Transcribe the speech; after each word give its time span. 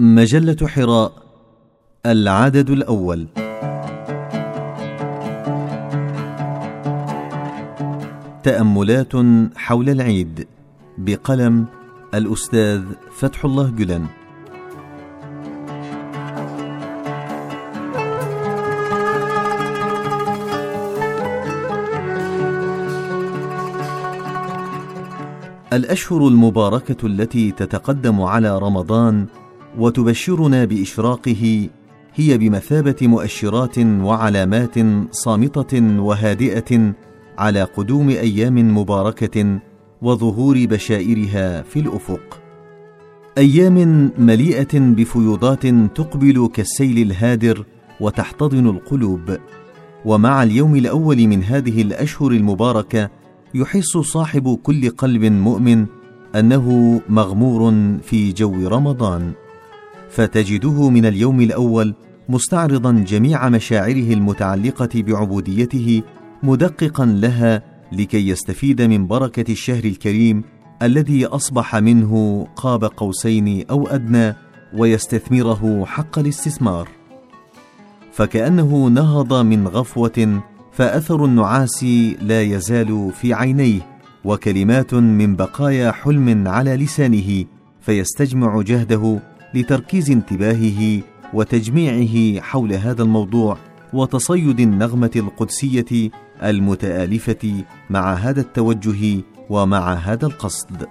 مجلة 0.00 0.68
حراء 0.68 1.12
العدد 2.06 2.70
الأول. 2.70 3.26
تأملات 8.42 9.12
حول 9.56 9.88
العيد 9.88 10.48
بقلم 10.98 11.66
الأستاذ 12.14 12.82
فتح 13.12 13.44
الله 13.44 13.70
جلن. 13.70 14.06
الأشهر 25.72 26.28
المباركة 26.28 27.06
التي 27.06 27.50
تتقدم 27.50 28.22
على 28.22 28.58
رمضان 28.58 29.26
وتبشرنا 29.78 30.64
بإشراقه 30.64 31.68
هي 32.14 32.38
بمثابة 32.38 32.96
مؤشرات 33.02 33.78
وعلامات 33.78 34.74
صامتة 35.10 36.00
وهادئة 36.00 36.92
على 37.38 37.62
قدوم 37.62 38.08
أيام 38.08 38.78
مباركة 38.78 39.58
وظهور 40.02 40.66
بشائرها 40.66 41.62
في 41.62 41.80
الأفق. 41.80 42.40
أيام 43.38 44.10
مليئة 44.18 44.78
بفيوضات 44.78 45.66
تقبل 45.66 46.48
كالسيل 46.54 46.98
الهادر 46.98 47.64
وتحتضن 48.00 48.66
القلوب. 48.66 49.36
ومع 50.04 50.42
اليوم 50.42 50.76
الأول 50.76 51.26
من 51.26 51.42
هذه 51.42 51.82
الأشهر 51.82 52.30
المباركة 52.30 53.10
يحس 53.54 53.98
صاحب 53.98 54.58
كل 54.62 54.90
قلب 54.90 55.24
مؤمن 55.24 55.86
أنه 56.34 57.00
مغمور 57.08 57.74
في 58.02 58.32
جو 58.32 58.68
رمضان. 58.68 59.32
فتجده 60.10 60.90
من 60.90 61.06
اليوم 61.06 61.40
الأول 61.40 61.94
مستعرضا 62.28 62.92
جميع 62.92 63.48
مشاعره 63.48 64.12
المتعلقة 64.12 64.88
بعبوديته 64.94 66.02
مدققا 66.42 67.06
لها 67.06 67.62
لكي 67.92 68.28
يستفيد 68.28 68.82
من 68.82 69.06
بركة 69.06 69.52
الشهر 69.52 69.84
الكريم 69.84 70.42
الذي 70.82 71.26
أصبح 71.26 71.76
منه 71.76 72.46
قاب 72.56 72.84
قوسين 72.84 73.64
أو 73.70 73.88
أدنى 73.88 74.34
ويستثمره 74.76 75.84
حق 75.84 76.18
الاستثمار. 76.18 76.88
فكأنه 78.12 78.86
نهض 78.86 79.32
من 79.34 79.68
غفوة 79.68 80.42
فأثر 80.72 81.24
النعاس 81.24 81.84
لا 82.20 82.42
يزال 82.42 83.12
في 83.12 83.34
عينيه 83.34 83.80
وكلمات 84.24 84.94
من 84.94 85.36
بقايا 85.36 85.92
حلم 85.92 86.48
على 86.48 86.76
لسانه 86.76 87.44
فيستجمع 87.80 88.62
جهده 88.62 89.20
لتركيز 89.54 90.10
انتباهه 90.10 91.02
وتجميعه 91.34 92.40
حول 92.40 92.72
هذا 92.72 93.02
الموضوع 93.02 93.56
وتصيد 93.92 94.60
النغمة 94.60 95.10
القدسية 95.16 96.10
المتآلفة 96.42 97.64
مع 97.90 98.14
هذا 98.14 98.40
التوجه 98.40 99.22
ومع 99.50 99.94
هذا 99.94 100.26
القصد. 100.26 100.86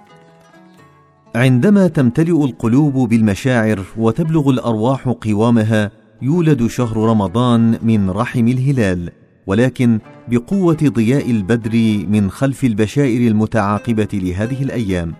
عندما 1.34 1.88
تمتلئ 1.88 2.44
القلوب 2.44 3.08
بالمشاعر 3.08 3.80
وتبلغ 3.96 4.50
الأرواح 4.50 5.08
قوامها 5.08 5.90
يولد 6.22 6.66
شهر 6.66 6.96
رمضان 6.96 7.78
من 7.82 8.10
رحم 8.10 8.48
الهلال 8.48 9.10
ولكن 9.46 9.98
بقوة 10.28 10.78
ضياء 10.82 11.30
البدر 11.30 12.06
من 12.08 12.30
خلف 12.30 12.64
البشائر 12.64 13.28
المتعاقبة 13.28 14.08
لهذه 14.12 14.62
الأيام 14.62 15.14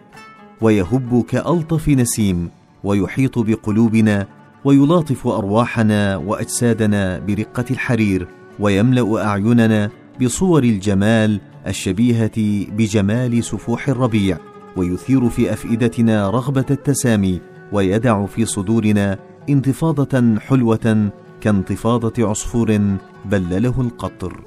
ويهب 0.60 1.24
كألطف 1.28 1.88
نسيم 1.88 2.50
ويحيط 2.84 3.38
بقلوبنا 3.38 4.26
ويلاطف 4.64 5.26
أرواحنا 5.26 6.16
وأجسادنا 6.16 7.18
برقة 7.18 7.64
الحرير 7.70 8.28
ويملأ 8.60 9.26
أعيننا 9.26 9.90
بصور 10.22 10.62
الجمال 10.62 11.40
الشبيهة 11.66 12.66
بجمال 12.76 13.44
سفوح 13.44 13.88
الربيع 13.88 14.38
ويثير 14.76 15.28
في 15.28 15.52
أفئدتنا 15.52 16.30
رغبة 16.30 16.66
التسامي 16.70 17.40
ويدع 17.72 18.26
في 18.26 18.44
صدورنا 18.44 19.18
انتفاضة 19.48 20.38
حلوة 20.38 21.10
كانتفاضة 21.40 22.28
عصفور 22.28 22.80
بلله 23.24 23.80
القطر. 23.80 24.40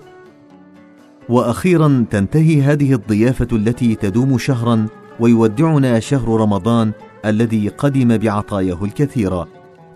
وأخيرا 1.29 2.05
تنتهي 2.09 2.61
هذه 2.61 2.93
الضيافة 2.93 3.47
التي 3.51 3.95
تدوم 3.95 4.38
شهرا 4.38 4.88
ويودعنا 5.23 6.00
شهر 6.00 6.41
رمضان 6.41 6.91
الذي 7.25 7.67
قدم 7.67 8.17
بعطاياه 8.17 8.84
الكثيره 8.84 9.47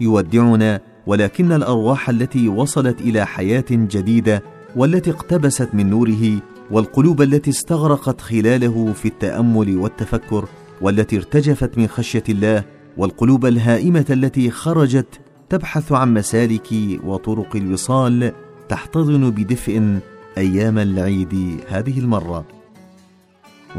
يودعنا 0.01 0.81
ولكن 1.07 1.51
الأرواح 1.51 2.09
التي 2.09 2.49
وصلت 2.49 3.01
إلى 3.01 3.25
حياة 3.25 3.65
جديدة 3.71 4.43
والتي 4.75 5.11
اقتبست 5.11 5.69
من 5.73 5.89
نوره 5.89 6.41
والقلوب 6.71 7.21
التي 7.21 7.49
استغرقت 7.49 8.21
خلاله 8.21 8.93
في 8.93 9.07
التأمل 9.07 9.77
والتفكر 9.77 10.45
والتي 10.81 11.17
ارتجفت 11.17 11.77
من 11.77 11.87
خشية 11.87 12.23
الله 12.29 12.63
والقلوب 12.97 13.45
الهائمة 13.45 14.05
التي 14.09 14.51
خرجت 14.51 15.19
تبحث 15.49 15.91
عن 15.91 16.13
مسالك 16.13 16.73
وطرق 17.03 17.55
الوصال 17.55 18.31
تحتضن 18.69 19.29
بدفء 19.31 19.99
أيام 20.37 20.77
العيد 20.77 21.59
هذه 21.69 21.99
المرة. 21.99 22.56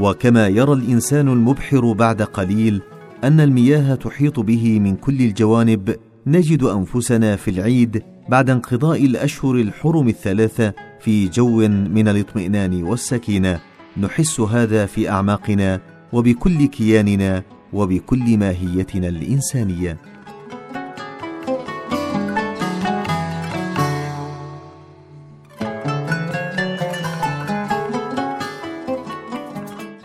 وكما 0.01 0.49
يرى 0.49 0.73
الإنسان 0.73 1.29
المبحر 1.29 1.93
بعد 1.93 2.23
قليل 2.23 2.83
أن 3.25 3.41
المياه 3.41 3.95
تحيط 3.95 4.41
به 4.41 4.81
من 4.81 4.97
كل 4.97 5.21
الجوانب 5.21 5.97
نجد 6.27 6.63
أنفسنا 6.63 7.37
في 7.37 7.51
العيد 7.51 8.03
بعد 8.29 8.51
انقضاء 8.51 9.05
الأشهر 9.05 9.55
الحرم 9.55 10.09
الثلاثة 10.09 10.73
في 11.01 11.29
جو 11.29 11.69
من 11.69 12.09
الاطمئنان 12.09 12.83
والسكينة. 12.83 13.61
نحس 13.97 14.41
هذا 14.41 14.87
في 14.87 15.11
أعماقنا 15.11 15.81
وبكل 16.13 16.67
كياننا 16.67 17.43
وبكل 17.73 18.39
ماهيتنا 18.39 19.09
الإنسانية. 19.09 19.99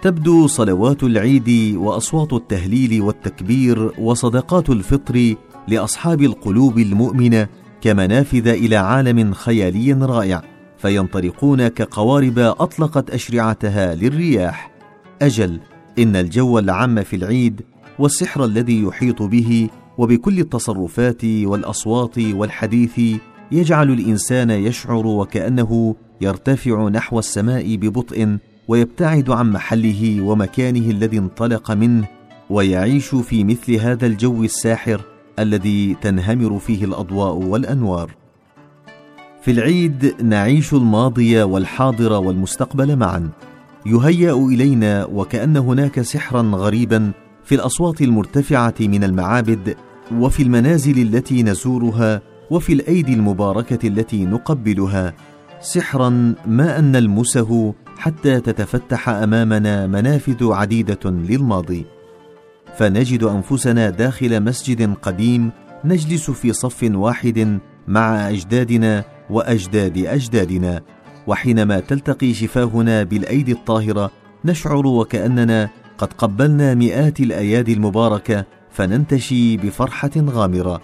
تبدو 0.03 0.47
صلوات 0.47 1.03
العيد 1.03 1.75
وأصوات 1.75 2.33
التهليل 2.33 3.01
والتكبير 3.01 3.91
وصدقات 3.99 4.69
الفطر 4.69 5.35
لأصحاب 5.67 6.21
القلوب 6.21 6.79
المؤمنة 6.79 7.47
كمنافذ 7.81 8.47
إلى 8.47 8.75
عالم 8.75 9.33
خيالي 9.33 9.93
رائع 9.93 10.43
فينطلقون 10.77 11.67
كقوارب 11.67 12.39
أطلقت 12.39 13.09
أشرعتها 13.09 13.95
للرياح. 13.95 14.71
أجل 15.21 15.59
إن 15.99 16.15
الجو 16.15 16.59
العام 16.59 17.03
في 17.03 17.15
العيد 17.15 17.61
والسحر 17.99 18.45
الذي 18.45 18.83
يحيط 18.83 19.21
به 19.21 19.69
وبكل 19.97 20.39
التصرفات 20.39 21.25
والأصوات 21.25 22.17
والحديث 22.19 23.19
يجعل 23.51 23.91
الإنسان 23.91 24.49
يشعر 24.49 25.07
وكأنه 25.07 25.95
يرتفع 26.21 26.89
نحو 26.89 27.19
السماء 27.19 27.75
ببطء 27.75 28.37
ويبتعد 28.67 29.29
عن 29.29 29.51
محله 29.51 30.21
ومكانه 30.21 30.91
الذي 30.91 31.17
انطلق 31.17 31.71
منه 31.71 32.07
ويعيش 32.49 33.15
في 33.15 33.43
مثل 33.43 33.73
هذا 33.73 34.05
الجو 34.05 34.43
الساحر 34.43 35.01
الذي 35.39 35.95
تنهمر 36.01 36.59
فيه 36.59 36.85
الأضواء 36.85 37.33
والأنوار. 37.33 38.11
في 39.41 39.51
العيد 39.51 40.15
نعيش 40.21 40.73
الماضي 40.73 41.43
والحاضر 41.43 42.13
والمستقبل 42.13 42.95
معا. 42.95 43.29
يهيأ 43.85 44.33
إلينا 44.33 45.05
وكأن 45.05 45.57
هناك 45.57 46.01
سحرا 46.01 46.41
غريبا 46.41 47.11
في 47.43 47.55
الأصوات 47.55 48.01
المرتفعة 48.01 48.73
من 48.79 49.03
المعابد 49.03 49.75
وفي 50.11 50.43
المنازل 50.43 51.01
التي 51.01 51.43
نزورها 51.43 52.21
وفي 52.51 52.73
الأيدي 52.73 53.13
المباركة 53.13 53.87
التي 53.87 54.25
نقبلها. 54.25 55.13
سحرا 55.61 56.35
ما 56.47 56.79
أن 56.79 56.91
نلمسه 56.91 57.73
حتى 58.03 58.39
تتفتح 58.39 59.09
أمامنا 59.09 59.87
منافذ 59.87 60.51
عديدة 60.53 60.99
للماضي. 61.05 61.85
فنجد 62.77 63.23
أنفسنا 63.23 63.89
داخل 63.89 64.43
مسجد 64.43 64.93
قديم 64.93 65.51
نجلس 65.85 66.31
في 66.31 66.53
صف 66.53 66.89
واحد 66.91 67.59
مع 67.87 68.29
أجدادنا 68.29 69.03
وأجداد 69.29 69.97
أجدادنا. 69.97 70.81
وحينما 71.27 71.79
تلتقي 71.79 72.33
شفاهنا 72.33 73.03
بالأيدي 73.03 73.51
الطاهرة 73.51 74.11
نشعر 74.45 74.87
وكأننا 74.87 75.69
قد 75.97 76.13
قبلنا 76.13 76.73
مئات 76.73 77.19
الأيادي 77.19 77.73
المباركة 77.73 78.45
فننتشي 78.71 79.57
بفرحة 79.57 80.11
غامرة. 80.17 80.81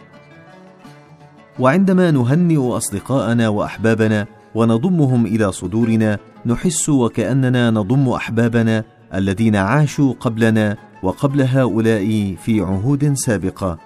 وعندما 1.60 2.12
نهنئ 2.12 2.78
أصدقاءنا 2.78 3.50
وأحبابنا 3.50 4.28
ونضمهم 4.56 5.26
إلى 5.26 5.52
صدورنا 5.52 6.20
نحس 6.46 6.90
وكأننا 6.90 7.72
نضم 7.72 8.10
أحبابنا 8.10 8.84
الذين 9.14 9.56
عاشوا 9.56 10.14
قبلنا 10.20 10.78
وقبل 11.04 11.42
هؤلاء 11.42 12.36
في 12.44 12.62
عهود 12.62 13.14
سابقة. 13.14 13.78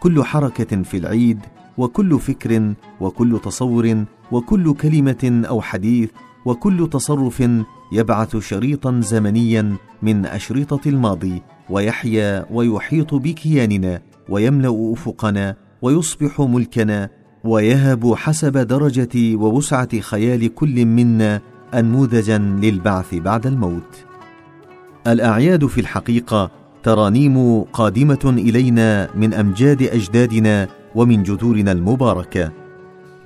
كل 0.00 0.24
حركة 0.24 0.82
في 0.82 0.96
العيد 0.96 1.38
وكل 1.78 2.18
فكر 2.20 2.74
وكل 3.00 3.40
تصور 3.44 4.04
وكل 4.32 4.74
كلمة 4.74 5.42
أو 5.48 5.60
حديث 5.60 6.10
وكل 6.44 6.88
تصرف 6.92 7.48
يبعث 7.92 8.36
شريطا 8.36 9.00
زمنيا 9.00 9.76
من 10.02 10.26
أشرطة 10.26 10.80
الماضي 10.88 11.42
ويحيا 11.70 12.46
ويحيط 12.50 13.14
بكياننا 13.14 14.02
ويملأ 14.28 14.92
أفقنا 14.92 15.56
ويصبح 15.82 16.40
ملكنا 16.40 17.10
ويهب 17.44 18.14
حسب 18.14 18.58
درجة 18.58 19.36
ووسعة 19.36 20.00
خيال 20.00 20.54
كل 20.54 20.86
منا 20.86 21.40
انموذجا 21.74 22.38
للبعث 22.38 23.14
بعد 23.14 23.46
الموت. 23.46 24.04
الأعياد 25.06 25.66
في 25.66 25.80
الحقيقة 25.80 26.50
ترانيم 26.82 27.62
قادمة 27.62 28.34
إلينا 28.38 29.08
من 29.14 29.34
أمجاد 29.34 29.82
أجدادنا 29.82 30.68
ومن 30.94 31.22
جذورنا 31.22 31.72
المباركة. 31.72 32.52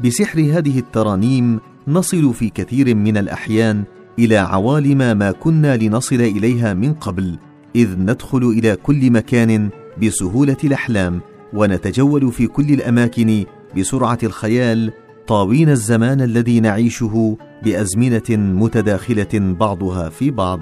بسحر 0.05 0.41
هذه 0.41 0.79
الترانيم 0.79 1.61
نصل 1.89 2.35
في 2.35 2.51
كثير 2.51 2.95
من 2.95 3.17
الأحيان 3.17 3.85
إلى 4.19 4.37
عوالم 4.37 5.19
ما 5.19 5.33
كنا 5.33 5.77
لنصل 5.77 6.21
إليها 6.21 6.75
من 6.75 6.93
قبل 6.93 7.39
إذ 7.77 7.99
ندخل 7.99 8.43
إلى 8.59 8.77
كل 8.77 9.11
مكان 9.11 9.69
بسهولة 10.03 10.57
الأحلام 10.65 11.21
ونتجول 11.53 12.33
في 12.33 12.47
كل 12.47 12.71
الأماكن 12.71 13.45
بسرعة 13.77 14.19
الخيال 14.23 14.93
طاوين 15.27 15.69
الزمان 15.69 16.21
الذي 16.21 16.61
نعيشه 16.61 17.37
بأزمنة 17.65 18.31
متداخلة 18.31 19.29
بعضها 19.35 20.09
في 20.09 20.31
بعض. 20.31 20.61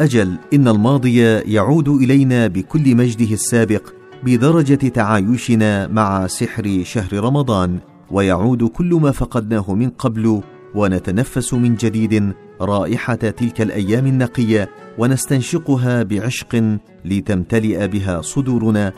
أجل 0.00 0.36
إن 0.54 0.68
الماضي 0.68 1.20
يعود 1.22 1.88
إلينا 1.88 2.46
بكل 2.46 2.96
مجده 2.96 3.32
السابق 3.34 3.88
بدرجة 4.22 4.88
تعايشنا 4.88 5.86
مع 5.86 6.26
سحر 6.26 6.80
شهر 6.84 7.12
رمضان 7.12 7.78
ويعود 8.10 8.64
كل 8.64 8.94
ما 8.94 9.10
فقدناه 9.10 9.74
من 9.74 9.90
قبل 9.90 10.42
ونتنفس 10.74 11.54
من 11.54 11.74
جديد 11.74 12.32
رائحة 12.60 13.14
تلك 13.14 13.60
الأيام 13.60 14.06
النقية 14.06 14.70
ونستنشقها 14.98 16.02
بعشق 16.02 16.78
لتمتلئ 17.04 17.88
بها 17.88 18.20
صدورنا 18.20 18.92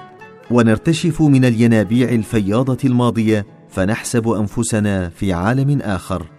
ونرتشف 0.51 1.23
من 1.23 1.45
الينابيع 1.45 2.09
الفياضة 2.09 2.79
الماضية 2.85 3.47
فنحسب 3.69 4.29
أنفسنا 4.29 5.09
في 5.09 5.33
عالم 5.33 5.81
آخر. 5.81 6.36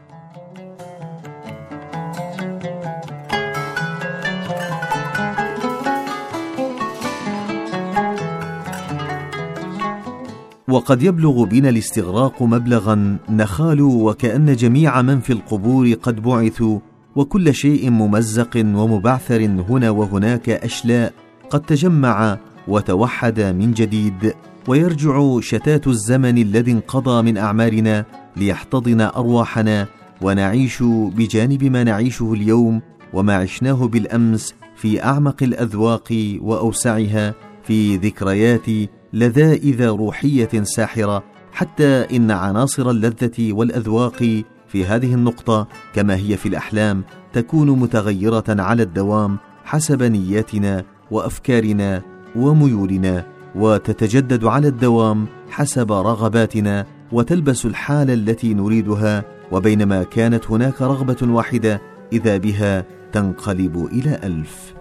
وقد 10.77 11.03
يبلغ 11.03 11.44
بنا 11.44 11.69
الاستغراق 11.69 12.44
مبلغا 12.44 13.18
نخال 13.29 13.81
وكأن 13.81 14.56
جميع 14.56 15.01
من 15.01 15.19
في 15.19 15.33
القبور 15.33 15.94
قد 15.94 16.21
بعثوا 16.21 16.79
وكل 17.15 17.53
شيء 17.53 17.89
ممزق 17.89 18.50
ومبعثر 18.56 19.45
هنا 19.45 19.89
وهناك 19.89 20.50
أشلاء 20.50 21.13
قد 21.50 21.62
تجمع 21.62 22.38
وتوحد 22.68 23.39
من 23.39 23.74
جديد. 23.74 24.33
ويرجع 24.68 25.39
شتات 25.39 25.88
الزمن 25.88 26.38
الذي 26.38 26.71
انقضى 26.71 27.21
من 27.21 27.38
أعمارنا 27.38 28.06
ليحتضن 28.35 29.01
أرواحنا 29.01 29.88
ونعيش 30.21 30.83
بجانب 30.83 31.63
ما 31.63 31.83
نعيشه 31.83 32.33
اليوم 32.33 32.81
وما 33.13 33.35
عشناه 33.35 33.88
بالأمس 33.88 34.53
في 34.75 35.03
أعمق 35.03 35.44
الأذواق 35.44 36.38
وأوسعها 36.41 37.33
في 37.63 37.95
ذكريات 37.95 38.65
لذائذ 39.13 39.88
روحية 39.88 40.63
ساحرة 40.63 41.24
حتى 41.51 42.06
إن 42.15 42.31
عناصر 42.31 42.89
اللذة 42.89 43.54
والأذواق 43.54 44.44
في 44.68 44.86
هذه 44.86 45.13
النقطة 45.13 45.68
كما 45.94 46.15
هي 46.15 46.38
في 46.38 46.50
الأحلام 46.50 47.04
تكون 47.33 47.69
متغيرة 47.69 48.44
على 48.50 48.83
الدوام 48.83 49.38
حسب 49.63 50.04
نياتنا 50.04 50.83
وأفكارنا 51.12 52.01
وميولنا 52.36 53.25
وتتجدد 53.56 54.45
على 54.45 54.68
الدوام 54.68 55.25
حسب 55.50 55.92
رغباتنا 55.92 56.86
وتلبس 57.12 57.65
الحالة 57.65 58.13
التي 58.13 58.53
نريدها 58.53 59.24
وبينما 59.51 60.03
كانت 60.03 60.51
هناك 60.51 60.81
رغبة 60.81 61.33
واحدة 61.33 61.81
إذا 62.13 62.38
بها 62.38 62.86
تنقلب 63.12 63.86
إلى 63.92 64.19
ألف. 64.24 64.76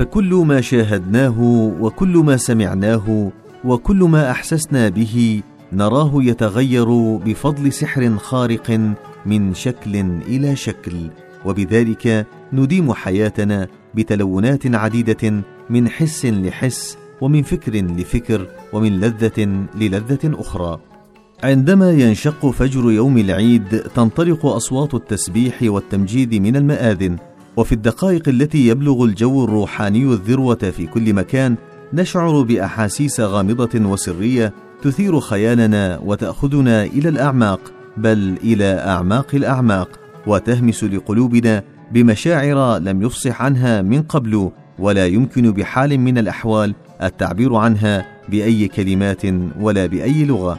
فكل 0.00 0.34
ما 0.34 0.60
شاهدناه 0.60 1.40
وكل 1.80 2.16
ما 2.16 2.36
سمعناه 2.36 3.30
وكل 3.64 3.96
ما 3.96 4.30
أحسسنا 4.30 4.88
به 4.88 5.42
نراه 5.72 6.12
يتغير 6.14 7.16
بفضل 7.16 7.72
سحر 7.72 8.16
خارق 8.16 8.94
من 9.26 9.54
شكل 9.54 9.96
إلى 10.26 10.56
شكل 10.56 11.10
وبذلك 11.44 12.26
نديم 12.52 12.92
حياتنا 12.92 13.68
بتلونات 13.94 14.74
عديدة 14.74 15.42
من 15.70 15.88
حس 15.88 16.26
لحس 16.26 16.98
ومن 17.20 17.42
فكر 17.42 17.72
لفكر 17.74 18.46
ومن 18.72 19.00
لذة 19.00 19.66
للذة 19.76 20.40
أخرى. 20.40 20.80
عندما 21.42 21.90
ينشق 21.90 22.50
فجر 22.50 22.90
يوم 22.90 23.18
العيد 23.18 23.78
تنطلق 23.94 24.46
أصوات 24.46 24.94
التسبيح 24.94 25.58
والتمجيد 25.62 26.34
من 26.34 26.56
المآذن 26.56 27.16
وفي 27.60 27.72
الدقائق 27.72 28.28
التي 28.28 28.66
يبلغ 28.66 29.04
الجو 29.04 29.44
الروحاني 29.44 30.02
الذروة 30.02 30.54
في 30.54 30.86
كل 30.86 31.14
مكان 31.14 31.56
نشعر 31.92 32.42
بأحاسيس 32.42 33.20
غامضة 33.20 33.80
وسرية 33.86 34.52
تثير 34.82 35.20
خيالنا 35.20 36.00
وتأخذنا 36.04 36.84
إلى 36.84 37.08
الأعماق 37.08 37.60
بل 37.96 38.38
إلى 38.44 38.64
أعماق 38.64 39.26
الأعماق 39.34 40.00
وتهمس 40.26 40.84
لقلوبنا 40.84 41.62
بمشاعر 41.92 42.78
لم 42.78 43.02
يفصح 43.02 43.42
عنها 43.42 43.82
من 43.82 44.02
قبل 44.02 44.50
ولا 44.78 45.06
يمكن 45.06 45.52
بحال 45.52 46.00
من 46.00 46.18
الأحوال 46.18 46.74
التعبير 47.02 47.54
عنها 47.54 48.06
بأي 48.28 48.68
كلمات 48.68 49.22
ولا 49.60 49.86
بأي 49.86 50.24
لغة. 50.24 50.58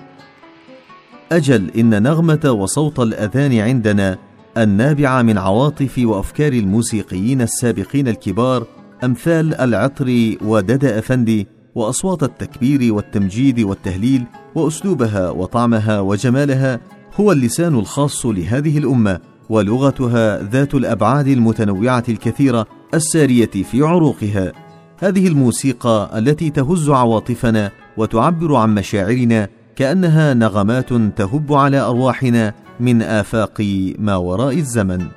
أجل 1.31 1.71
إن 1.77 2.04
نغمة 2.04 2.51
وصوت 2.51 3.00
الأذان 3.00 3.59
عندنا 3.59 4.18
النابعة 4.57 5.21
من 5.21 5.38
عواطف 5.38 6.00
وأفكار 6.03 6.53
الموسيقيين 6.53 7.42
السابقين 7.42 8.07
الكبار 8.07 8.68
أمثال 9.03 9.53
العطر 9.62 10.36
وددأ 10.42 11.00
افندي 11.00 11.48
وأصوات 11.75 12.24
التكبير 12.24 12.94
والتمجيد 12.94 13.59
والتهليل 13.59 14.23
وأسلوبها 14.56 15.30
وطعمها 15.30 15.99
وجمالها 15.99 16.80
هو 17.16 17.31
اللسان 17.31 17.75
الخاص 17.75 18.25
لهذه 18.25 18.78
الأمة 18.78 19.19
ولغتها 19.49 20.44
ذات 20.44 20.75
الأبعاد 20.75 21.28
المتنوعة 21.28 22.04
الكثيرة 22.09 22.66
السارية 22.94 23.45
في 23.45 23.81
عروقها. 23.81 24.52
هذه 24.99 25.28
الموسيقى 25.28 26.11
التي 26.18 26.49
تهز 26.49 26.90
عواطفنا 26.90 27.71
وتعبر 27.97 28.56
عن 28.56 28.75
مشاعرنا 28.75 29.47
كأنها 29.75 30.33
نغمات 30.33 30.94
تهب 30.94 31.54
على 31.54 31.80
أرواحنا 31.80 32.54
من 32.81 33.02
آفاق 33.02 33.61
ما 34.00 34.16
وراء 34.16 34.57
الزمن. 34.57 35.07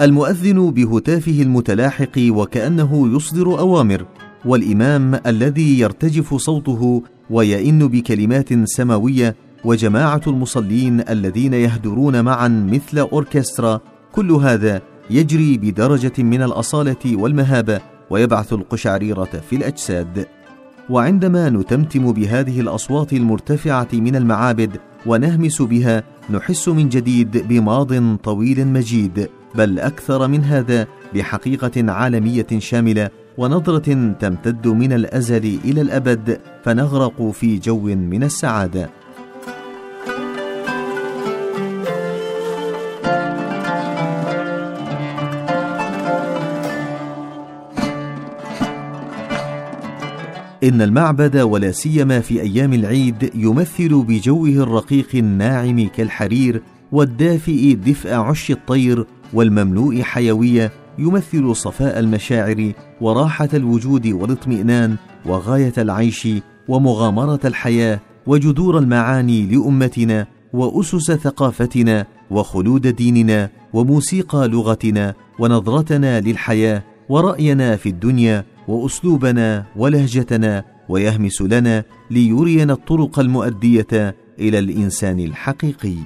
المؤذن 0.00 0.70
بهتافه 0.70 1.42
المتلاحق 1.42 2.18
وكأنه 2.18 3.16
يصدر 3.16 3.58
أوامر 3.58 4.06
والإمام 4.44 5.20
الذي 5.26 5.78
يرتجف 5.80 6.34
صوته 6.34 7.02
ويئن 7.30 7.88
بكلمات 7.88 8.48
سماوية 8.64 9.36
وجماعة 9.64 10.20
المصلين 10.26 11.00
الذين 11.08 11.54
يهدرون 11.54 12.24
معا 12.24 12.48
مثل 12.48 12.98
أوركسترا 12.98 13.80
كل 14.12 14.32
هذا 14.32 14.82
يجري 15.10 15.58
بدرجة 15.58 16.22
من 16.22 16.42
الأصالة 16.42 17.16
والمهابة 17.16 17.80
ويبعث 18.10 18.52
القشعريرة 18.52 19.24
في 19.50 19.56
الأجساد. 19.56 20.26
وعندما 20.90 21.50
نتمتم 21.50 22.12
بهذه 22.12 22.60
الأصوات 22.60 23.12
المرتفعة 23.12 23.88
من 23.92 24.16
المعابد 24.16 24.80
ونهمس 25.06 25.62
بها 25.62 26.02
نحس 26.30 26.68
من 26.68 26.88
جديد 26.88 27.48
بماض 27.48 28.16
طويل 28.16 28.66
مجيد 28.66 29.28
بل 29.54 29.78
أكثر 29.78 30.28
من 30.28 30.44
هذا 30.44 30.86
بحقيقة 31.14 31.92
عالمية 31.92 32.46
شاملة 32.58 33.10
ونظرة 33.38 34.12
تمتد 34.20 34.68
من 34.68 34.92
الأزل 34.92 35.58
إلى 35.64 35.80
الأبد 35.80 36.40
فنغرق 36.64 37.30
في 37.30 37.58
جو 37.58 37.80
من 37.80 38.22
السعادة. 38.22 38.90
إن 50.70 50.82
المعبد 50.82 51.36
ولا 51.36 51.70
سيما 51.70 52.20
في 52.20 52.40
أيام 52.42 52.72
العيد 52.72 53.30
يمثل 53.34 54.02
بجوه 54.02 54.48
الرقيق 54.48 55.08
الناعم 55.14 55.88
كالحرير 55.88 56.62
والدافئ 56.92 57.74
دفء 57.74 58.14
عش 58.14 58.50
الطير 58.50 59.06
والمملوء 59.32 60.02
حيوية 60.02 60.72
يمثل 60.98 61.56
صفاء 61.56 61.98
المشاعر 61.98 62.72
وراحة 63.00 63.48
الوجود 63.54 64.06
والاطمئنان 64.06 64.96
وغاية 65.26 65.72
العيش 65.78 66.28
ومغامرة 66.68 67.40
الحياة 67.44 68.00
وجذور 68.26 68.78
المعاني 68.78 69.46
لأمتنا 69.46 70.26
وأسس 70.52 71.12
ثقافتنا 71.12 72.06
وخلود 72.30 72.86
ديننا 72.86 73.50
وموسيقى 73.72 74.48
لغتنا 74.48 75.14
ونظرتنا 75.38 76.20
للحياة 76.20 76.82
ورأينا 77.08 77.76
في 77.76 77.88
الدنيا 77.88 78.44
وأسلوبنا 78.70 79.64
ولهجتنا 79.76 80.64
ويهمس 80.88 81.42
لنا 81.42 81.84
ليرينا 82.10 82.72
الطرق 82.72 83.18
المؤدية 83.18 84.14
إلى 84.38 84.58
الإنسان 84.58 85.20
الحقيقي. 85.20 85.96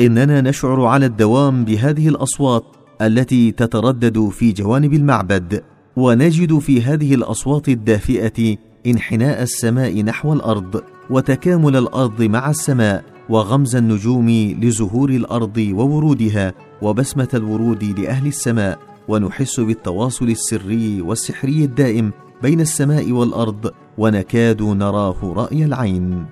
إننا 0.00 0.40
نشعر 0.40 0.84
على 0.84 1.06
الدوام 1.06 1.64
بهذه 1.64 2.08
الأصوات 2.08 2.64
التي 3.02 3.52
تتردد 3.52 4.28
في 4.28 4.52
جوانب 4.52 4.94
المعبد 4.94 5.62
ونجد 5.96 6.58
في 6.58 6.82
هذه 6.82 7.14
الأصوات 7.14 7.68
الدافئة 7.68 8.56
انحناء 8.86 9.42
السماء 9.42 10.02
نحو 10.02 10.32
الأرض 10.32 10.82
وتكامل 11.10 11.76
الأرض 11.76 12.22
مع 12.22 12.50
السماء 12.50 13.04
وغمز 13.28 13.76
النجوم 13.76 14.30
لزهور 14.60 15.10
الأرض 15.10 15.56
وورودها 15.72 16.54
وبسمة 16.82 17.28
الورود 17.34 17.84
لأهل 17.84 18.26
السماء. 18.26 18.95
ونحس 19.08 19.60
بالتواصل 19.60 20.28
السري 20.28 21.02
والسحري 21.02 21.64
الدائم 21.64 22.12
بين 22.42 22.60
السماء 22.60 23.12
والأرض 23.12 23.70
ونكاد 23.98 24.62
نراه 24.62 25.32
رأي 25.36 25.64
العين. 25.64 26.26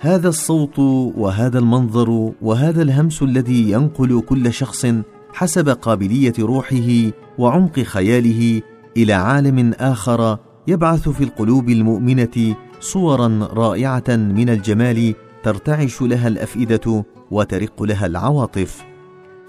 هذا 0.00 0.28
الصوت 0.28 0.78
وهذا 1.16 1.58
المنظر 1.58 2.32
وهذا 2.42 2.82
الهمس 2.82 3.22
الذي 3.22 3.70
ينقل 3.70 4.20
كل 4.20 4.52
شخص 4.52 4.86
حسب 5.32 5.68
قابلية 5.68 6.32
روحه 6.38 7.10
وعمق 7.38 7.80
خياله 7.80 8.62
إلى 8.96 9.12
عالم 9.12 9.72
آخر 9.78 10.38
يبعث 10.68 11.08
في 11.08 11.24
القلوب 11.24 11.68
المؤمنة 11.68 12.56
صورا 12.80 13.48
رائعة 13.52 14.04
من 14.08 14.48
الجمال 14.48 15.14
ترتعش 15.42 16.02
لها 16.02 16.28
الأفئدة 16.28 17.04
وترق 17.30 17.82
لها 17.82 18.06
العواطف. 18.06 18.89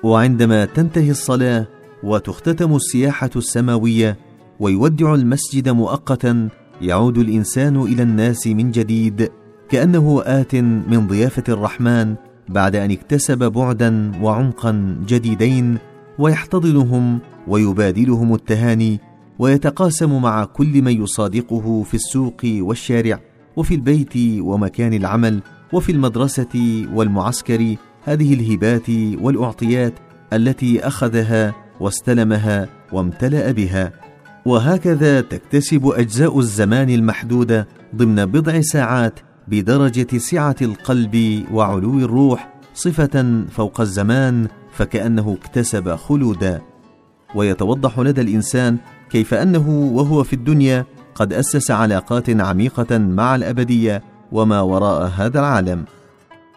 وعندما 0.04 0.66
تنتهي 0.66 1.12
الصلاة 1.12 1.68
وتختتم 2.04 2.76
السياحة 2.76 3.30
السماوية 3.36 4.18
ويودع 4.60 5.14
المسجد 5.14 5.70
مؤقتا 5.70 6.50
يعود 6.82 7.18
الإنسان 7.18 7.82
إلى 7.82 8.04
الناس 8.04 8.48
من 8.48 8.72
جديد 8.72 9.32
كأنه 9.70 10.22
آت 10.26 10.56
من 10.56 11.08
ضيافة 11.08 11.44
الرحمن 11.50 12.16
بعد 12.50 12.76
أن 12.76 12.92
اكتسب 12.92 13.52
بعدا 13.52 14.12
وعمقا 14.22 14.98
جديدين 15.08 15.78
ويحتضنهم 16.20 17.20
ويبادلهم 17.48 18.34
التهاني 18.34 19.00
ويتقاسم 19.40 20.22
مع 20.22 20.46
كل 20.46 20.82
من 20.82 21.04
يصادقه 21.04 21.84
في 21.84 21.94
السوق 21.94 22.42
والشارع 22.46 23.20
وفي 23.56 23.76
البيت 23.76 24.42
ومكان 24.42 24.94
العمل 24.94 25.42
وفي 25.74 25.92
المدرسة 25.92 26.86
والمعسكر 26.94 27.76
هذه 28.04 28.34
الهبات 28.34 28.90
والأعطيات 29.22 29.94
التي 30.34 30.88
أخذها 30.88 31.54
واستلمها 31.80 32.68
وامتلأ 32.92 33.52
بها. 33.52 33.92
وهكذا 34.46 35.22
تكتسب 35.22 35.88
أجزاء 35.88 36.40
الزمان 36.40 36.90
المحدودة 36.90 37.68
ضمن 37.96 38.26
بضع 38.26 38.62
ساعات 38.62 39.20
بدرجة 39.48 40.18
سعة 40.18 40.56
القلب 40.62 41.46
وعلو 41.52 42.00
الروح 42.00 42.54
صفة 42.74 43.44
فوق 43.52 43.82
الزمان 43.82 44.48
فكأنه 44.74 45.38
اكتسب 45.42 45.96
خلودا. 45.96 46.62
ويتوضح 47.36 48.00
لدى 48.00 48.22
الإنسان 48.22 48.78
كيف 49.10 49.34
أنه 49.34 49.70
وهو 49.70 50.24
في 50.24 50.34
الدنيا 50.34 50.86
قد 51.16 51.34
أسس 51.34 51.72
علاقات 51.72 52.30
عميقة 52.30 52.98
مع 52.98 53.36
الأبدية 53.36 54.04
وما 54.32 54.62
وراء 54.62 55.12
هذا 55.18 55.40
العالم. 55.40 55.86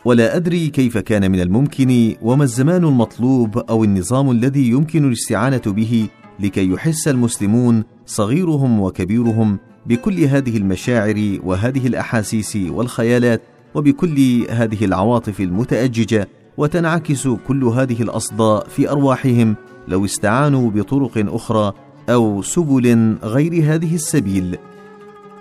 ولا 0.04 0.36
أدري 0.36 0.68
كيف 0.68 0.98
كان 0.98 1.30
من 1.30 1.40
الممكن 1.40 2.14
وما 2.22 2.44
الزمان 2.44 2.84
المطلوب 2.84 3.58
أو 3.58 3.84
النظام 3.84 4.30
الذي 4.30 4.68
يمكن 4.68 5.08
الاستعانة 5.08 5.62
به 5.66 6.08
لكي 6.40 6.70
يحس 6.70 7.08
المسلمون 7.08 7.84
صغيرهم 8.06 8.80
وكبيرهم 8.80 9.58
بكل 9.86 10.20
هذه 10.20 10.56
المشاعر 10.56 11.38
وهذه 11.44 11.86
الأحاسيس 11.86 12.56
والخيالات 12.56 13.42
وبكل 13.74 14.46
هذه 14.50 14.84
العواطف 14.84 15.40
المتأججة 15.40 16.28
وتنعكس 16.56 17.28
كل 17.28 17.64
هذه 17.64 18.02
الأصداء 18.02 18.68
في 18.68 18.90
أرواحهم 18.90 19.56
لو 19.88 20.04
استعانوا 20.04 20.70
بطرق 20.70 21.34
أخرى 21.34 21.72
أو 22.08 22.42
سبل 22.42 23.16
غير 23.22 23.74
هذه 23.74 23.94
السبيل. 23.94 24.58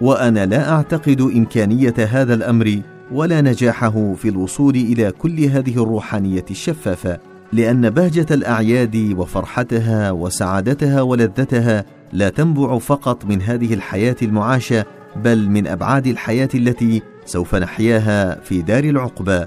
وأنا 0.02 0.46
لا 0.46 0.72
أعتقد 0.72 1.22
إمكانية 1.22 1.94
هذا 1.98 2.34
الأمر 2.34 2.82
ولا 3.14 3.42
نجاحه 3.42 4.14
في 4.14 4.30
الوصول 4.30 4.76
إلى 4.76 5.12
كل 5.12 5.40
هذه 5.44 5.84
الروحانية 5.84 6.46
الشفافة 6.52 7.20
لأن 7.54 7.90
بهجة 7.90 8.26
الأعياد 8.32 9.16
وفرحتها 9.18 10.12
وسعادتها 10.12 11.02
ولذتها 11.02 11.86
لا 12.14 12.30
تنبع 12.30 12.78
فقط 12.78 13.26
من 13.26 13.42
هذه 13.42 13.74
الحياة 13.74 14.16
المعاشة 14.22 14.86
بل 15.16 15.50
من 15.50 15.68
أبعاد 15.68 16.08
الحياة 16.08 16.50
التي 16.56 17.02
سوف 17.26 17.56
نحياها 17.56 18.40
في 18.42 18.62
دار 18.62 18.84
العقبى 18.84 19.46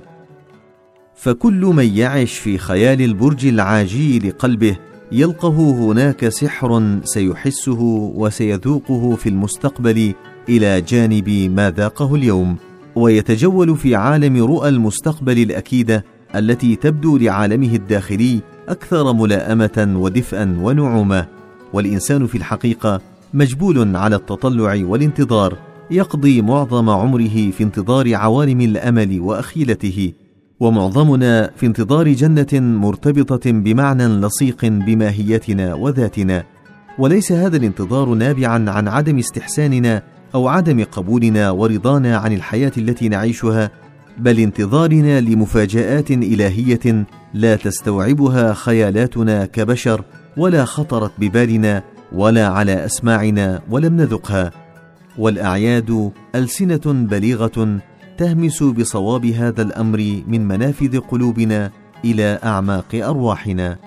فكل 1.15 1.61
من 1.61 1.97
يعش 1.97 2.39
في 2.39 2.59
خيال 2.59 3.03
البرج 3.03 3.47
العاجي 3.47 4.19
لقلبه 4.19 4.77
يلقه 5.13 5.71
هناك 5.71 6.29
سحر 6.29 6.99
سيحسه 7.05 7.81
وسيذوقه 8.15 9.17
في 9.17 9.29
المستقبل 9.29 10.15
إلى 10.49 10.81
جانب 10.81 11.29
ما 11.57 11.71
ذاقه 11.71 12.15
اليوم. 12.15 12.57
ويتجول 12.97 13.77
في 13.77 13.95
عالم 13.95 14.45
رؤى 14.45 14.69
المستقبل 14.69 15.39
الأكيدة 15.39 16.05
التي 16.35 16.77
تبدو 16.77 17.17
لعالمه 17.17 17.75
الداخلي 17.75 18.41
أكثر 18.69 19.13
ملائمة 19.13 19.95
ودفئا 19.97 20.59
ونعومة. 20.63 21.27
والإنسان 21.73 22.27
في 22.27 22.39
الحقيقة 22.39 23.01
مجبول 23.35 23.97
على 23.97 24.17
التطلع 24.17 24.81
والانتظار 24.85 25.57
يقضي 25.91 26.43
معظم 26.43 26.91
عمره 26.91 27.51
في 27.51 27.61
انتظار 27.61 28.15
عوالم 28.15 28.61
الأمل 28.61 29.21
وأخيلته 29.21 30.13
ومعظمنا 30.61 31.51
في 31.57 31.67
انتظار 31.67 32.09
جنة 32.09 32.47
مرتبطة 32.53 33.51
بمعنى 33.51 34.07
لصيق 34.07 34.65
بماهيتنا 34.65 35.75
وذاتنا. 35.75 36.45
وليس 36.99 37.33
هذا 37.33 37.57
الانتظار 37.57 38.09
نابعا 38.09 38.71
عن 38.71 38.89
عدم 38.89 39.19
استحساننا 39.19 40.03
أو 40.37 40.49
عدم 40.49 40.85
قبولنا 40.85 41.51
ورضانا 41.51 42.17
عن 42.17 42.33
الحياة 42.33 42.73
التي 42.79 43.09
نعيشها 43.09 43.71
بل 44.19 44.41
انتظارنا 44.41 45.21
لمفاجآت 45.21 46.11
إلهية 46.11 47.07
لا 47.35 47.57
تستوعبها 47.57 48.53
خيالاتنا 48.53 49.47
كبشر 49.47 50.05
ولا 50.37 50.65
خطرت 50.65 51.13
ببالنا 51.19 51.83
ولا 52.13 52.47
على 52.49 52.85
أسماعنا 52.85 53.63
ولم 53.71 53.97
نذقها. 53.97 54.51
والأعياد 55.19 56.11
ألسنة 56.35 56.81
بليغة 56.87 57.79
تهمس 58.19 58.63
بصواب 58.63 59.27
هذا 59.27 59.63
الأمر 59.63 60.23
من 60.29 60.49
منافذ 60.49 60.99
قلوبنا 60.99 61.71
إلى 62.05 62.39
أعماق 62.45 62.95
أرواحنا. 62.95 63.86